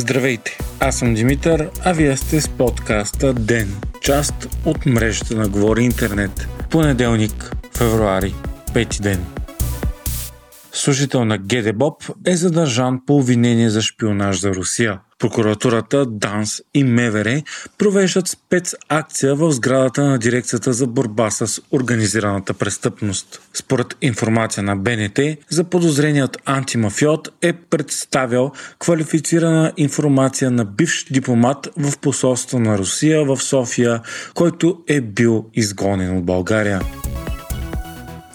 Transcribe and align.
Здравейте, 0.00 0.58
аз 0.80 0.98
съм 0.98 1.14
Димитър, 1.14 1.70
а 1.84 1.92
вие 1.92 2.16
сте 2.16 2.40
с 2.40 2.48
подкаста 2.48 3.34
ДЕН, 3.34 3.80
част 4.00 4.48
от 4.64 4.86
мрежата 4.86 5.34
на 5.34 5.48
Говори 5.48 5.82
Интернет. 5.82 6.48
Понеделник, 6.70 7.52
февруари, 7.76 8.34
пети 8.74 9.02
ден. 9.02 9.26
Служител 10.72 11.24
на 11.24 11.38
ГДБОП 11.38 12.02
е 12.26 12.36
задържан 12.36 13.00
по 13.06 13.16
обвинение 13.16 13.70
за 13.70 13.82
шпионаж 13.82 14.40
за 14.40 14.50
Русия. 14.50 15.00
Прокуратурата, 15.18 16.06
ДАНС 16.06 16.62
и 16.74 16.84
МВР 16.84 17.42
провеждат 17.78 18.28
спецакция 18.28 19.34
в 19.34 19.52
сградата 19.52 20.04
на 20.04 20.18
дирекцията 20.18 20.72
за 20.72 20.86
борба 20.86 21.30
с 21.30 21.62
организираната 21.72 22.54
престъпност. 22.54 23.40
Според 23.54 23.96
информация 24.02 24.62
на 24.62 24.76
БНТ, 24.76 25.18
за 25.50 25.64
подозреният 25.64 26.36
антимафиот 26.44 27.28
е 27.42 27.52
представял 27.52 28.52
квалифицирана 28.78 29.72
информация 29.76 30.50
на 30.50 30.64
бивш 30.64 31.06
дипломат 31.10 31.68
в 31.76 31.98
посолство 31.98 32.58
на 32.58 32.78
Русия 32.78 33.24
в 33.24 33.36
София, 33.36 34.00
който 34.34 34.78
е 34.88 35.00
бил 35.00 35.46
изгонен 35.54 36.18
от 36.18 36.24
България. 36.24 36.80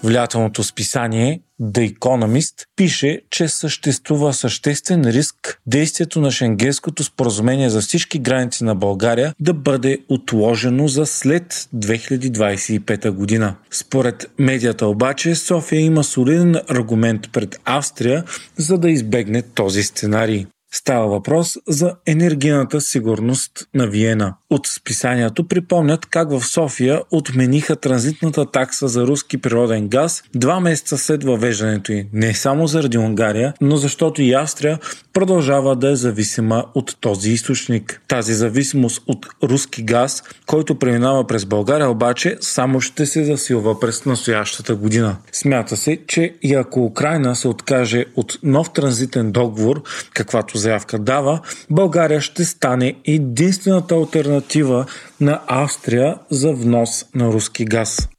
Влиятелното 0.03 0.63
списание 0.63 1.41
The 1.61 1.93
Economist 1.93 2.65
пише, 2.75 3.21
че 3.29 3.47
съществува 3.47 4.33
съществен 4.33 5.01
риск 5.05 5.59
действието 5.67 6.21
на 6.21 6.31
Шенгенското 6.31 7.03
споразумение 7.03 7.69
за 7.69 7.81
всички 7.81 8.19
граници 8.19 8.63
на 8.63 8.75
България 8.75 9.33
да 9.39 9.53
бъде 9.53 9.97
отложено 10.09 10.87
за 10.87 11.05
след 11.05 11.53
2025 11.75 13.11
година. 13.11 13.55
Според 13.71 14.31
медията 14.39 14.87
обаче 14.87 15.35
София 15.35 15.81
има 15.81 16.03
солиден 16.03 16.55
аргумент 16.69 17.31
пред 17.31 17.59
Австрия, 17.65 18.23
за 18.57 18.77
да 18.77 18.89
избегне 18.89 19.41
този 19.41 19.83
сценарий. 19.83 20.45
Става 20.75 21.07
въпрос 21.07 21.57
за 21.67 21.95
енергийната 22.05 22.81
сигурност 22.81 23.51
на 23.73 23.87
Виена. 23.87 24.35
От 24.49 24.67
списанието 24.67 25.47
припомнят 25.47 26.05
как 26.05 26.31
в 26.31 26.45
София 26.45 27.01
отмениха 27.11 27.75
транзитната 27.75 28.51
такса 28.51 28.87
за 28.87 29.07
руски 29.07 29.37
природен 29.37 29.87
газ 29.87 30.23
два 30.35 30.59
месеца 30.59 30.97
след 30.97 31.23
въвеждането 31.23 31.91
й. 31.91 32.07
Не 32.13 32.33
само 32.33 32.67
заради 32.67 32.97
Унгария, 32.97 33.53
но 33.61 33.77
защото 33.77 34.21
и 34.21 34.33
Австрия 34.33 34.79
продължава 35.13 35.75
да 35.75 35.91
е 35.91 35.95
зависима 35.95 36.65
от 36.75 36.97
този 37.01 37.31
източник. 37.31 38.01
Тази 38.07 38.33
зависимост 38.33 39.03
от 39.07 39.27
руски 39.43 39.83
газ, 39.83 40.23
който 40.45 40.79
преминава 40.79 41.27
през 41.27 41.45
България 41.45 41.89
обаче, 41.89 42.37
само 42.41 42.81
ще 42.81 43.05
се 43.05 43.23
засилва 43.23 43.79
през 43.79 44.05
настоящата 44.05 44.75
година. 44.75 45.17
Смята 45.31 45.77
се, 45.77 45.99
че 46.07 46.35
и 46.41 46.53
ако 46.53 46.85
Украина 46.85 47.35
се 47.35 47.47
откаже 47.47 48.05
от 48.15 48.39
нов 48.43 48.73
транзитен 48.73 49.31
договор, 49.31 49.81
каквато 50.13 50.57
заявка 50.57 50.99
дава, 50.99 51.39
България 51.69 52.21
ще 52.21 52.45
стане 52.45 52.95
единствената 53.05 53.95
альтернатива 53.95 54.85
на 55.21 55.41
Австрия 55.47 56.17
за 56.29 56.53
внос 56.53 57.05
на 57.15 57.27
руски 57.27 57.65
газ. 57.65 58.09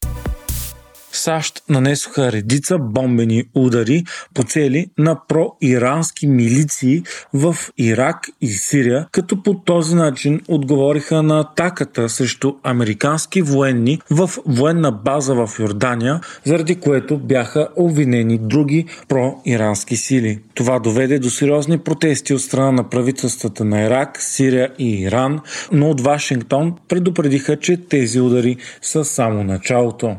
САЩ 1.25 1.63
нанесоха 1.69 2.33
редица 2.33 2.79
бомбени 2.79 3.45
удари 3.55 4.05
по 4.35 4.43
цели 4.43 4.87
на 4.99 5.21
проирански 5.29 6.27
милиции 6.27 7.03
в 7.35 7.57
Ирак 7.79 8.29
и 8.41 8.49
Сирия, 8.49 9.07
като 9.13 9.43
по 9.43 9.55
този 9.55 9.95
начин 9.95 10.41
отговориха 10.49 11.23
на 11.23 11.41
атаката 11.41 12.09
срещу 12.09 12.53
американски 12.63 13.43
военни 13.43 14.01
в 14.11 14.31
военна 14.47 14.93
база 14.93 15.35
в 15.35 15.51
Йордания, 15.59 16.21
заради 16.45 16.75
което 16.75 17.19
бяха 17.19 17.69
обвинени 17.77 18.39
други 18.39 18.87
проирански 19.09 19.97
сили. 19.97 20.41
Това 20.55 20.79
доведе 20.79 21.19
до 21.19 21.31
сериозни 21.31 21.79
протести 21.79 22.35
от 22.35 22.41
страна 22.41 22.73
на 22.73 22.89
правителствата 22.89 23.65
на 23.65 23.83
Ирак, 23.83 24.23
Сирия 24.23 24.71
и 24.79 25.01
Иран, 25.01 25.41
но 25.73 25.91
от 25.91 26.01
Вашингтон 26.01 26.75
предупредиха, 26.89 27.57
че 27.57 27.77
тези 27.77 28.21
удари 28.21 28.57
са 28.83 29.05
само 29.05 29.45
началото. 29.45 30.17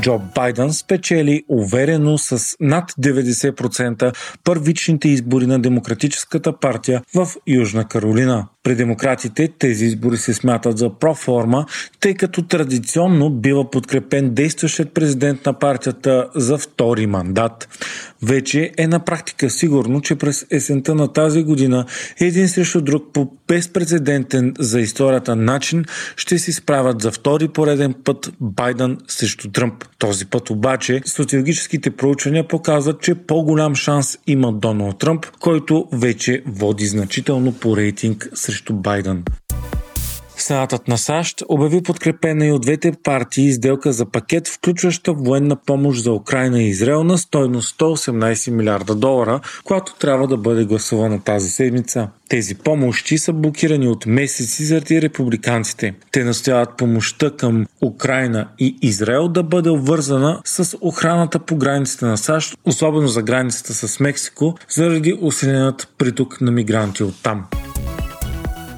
Джо 0.00 0.18
Байден 0.34 0.72
спечели 0.72 1.44
уверено 1.48 2.18
с 2.18 2.56
над 2.60 2.90
90% 2.90 4.16
първичните 4.44 5.08
избори 5.08 5.46
на 5.46 5.58
Демократическата 5.58 6.58
партия 6.58 7.02
в 7.14 7.28
Южна 7.46 7.84
Каролина. 7.84 8.46
При 8.66 8.74
демократите 8.74 9.48
тези 9.58 9.84
избори 9.84 10.16
се 10.16 10.34
смятат 10.34 10.78
за 10.78 10.90
проформа, 10.90 11.66
тъй 12.00 12.14
като 12.14 12.42
традиционно 12.42 13.30
бива 13.30 13.70
подкрепен 13.70 14.34
действащият 14.34 14.94
президент 14.94 15.46
на 15.46 15.58
партията 15.58 16.28
за 16.34 16.58
втори 16.58 17.06
мандат. 17.06 17.68
Вече 18.22 18.72
е 18.78 18.86
на 18.86 19.00
практика 19.00 19.50
сигурно, 19.50 20.00
че 20.00 20.14
през 20.14 20.46
есента 20.50 20.94
на 20.94 21.12
тази 21.12 21.42
година 21.42 21.84
един 22.20 22.48
срещу 22.48 22.80
друг 22.80 23.04
по 23.12 23.32
безпредседентен 23.48 24.54
за 24.58 24.80
историята 24.80 25.36
начин 25.36 25.84
ще 26.16 26.38
си 26.38 26.52
справят 26.52 27.02
за 27.02 27.10
втори 27.10 27.48
пореден 27.48 27.94
път 28.04 28.32
Байден 28.40 28.98
срещу 29.08 29.50
Тръмп. 29.50 29.84
Този 29.98 30.26
път 30.26 30.50
обаче 30.50 31.00
социологическите 31.04 31.90
проучвания 31.90 32.48
показват, 32.48 33.00
че 33.02 33.14
по-голям 33.14 33.74
шанс 33.74 34.18
има 34.26 34.52
Доналд 34.52 34.98
Тръмп, 34.98 35.26
който 35.40 35.88
вече 35.92 36.42
води 36.46 36.86
значително 36.86 37.52
по 37.52 37.76
рейтинг 37.76 38.28
срещу 38.34 38.55
срещу 38.56 38.74
Байден. 38.74 39.24
Сенатът 40.38 40.88
на 40.88 40.98
САЩ 40.98 41.42
обяви 41.48 41.82
подкрепена 41.82 42.46
и 42.46 42.52
от 42.52 42.62
двете 42.62 42.92
партии 43.04 43.52
сделка 43.52 43.92
за 43.92 44.06
пакет, 44.06 44.48
включваща 44.48 45.12
военна 45.12 45.56
помощ 45.56 46.02
за 46.02 46.12
Украина 46.12 46.62
и 46.62 46.68
Израел 46.68 47.04
на 47.04 47.18
стойност 47.18 47.78
118 47.78 48.50
милиарда 48.50 48.94
долара, 48.94 49.40
която 49.64 49.94
трябва 49.94 50.26
да 50.26 50.36
бъде 50.36 50.64
гласувана 50.64 51.20
тази 51.20 51.48
седмица. 51.48 52.08
Тези 52.28 52.54
помощи 52.54 53.18
са 53.18 53.32
блокирани 53.32 53.88
от 53.88 54.06
месеци 54.06 54.64
заради 54.64 55.02
републиканците. 55.02 55.94
Те 56.12 56.24
настояват 56.24 56.76
помощта 56.76 57.30
към 57.30 57.66
Украина 57.82 58.48
и 58.58 58.78
Израел 58.82 59.28
да 59.28 59.42
бъде 59.42 59.70
обвързана 59.70 60.40
с 60.44 60.76
охраната 60.80 61.38
по 61.38 61.56
границите 61.56 62.04
на 62.04 62.18
САЩ, 62.18 62.58
особено 62.64 63.08
за 63.08 63.22
границата 63.22 63.74
с 63.74 64.00
Мексико, 64.00 64.54
заради 64.68 65.18
усилената 65.20 65.86
приток 65.98 66.40
на 66.40 66.50
мигранти 66.50 67.02
от 67.02 67.22
там. 67.22 67.46